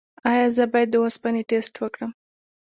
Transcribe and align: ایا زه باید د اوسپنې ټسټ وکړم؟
ایا 0.29 0.45
زه 0.55 0.63
باید 0.71 0.89
د 0.91 0.95
اوسپنې 1.03 1.41
ټسټ 1.49 1.73
وکړم؟ 1.79 2.11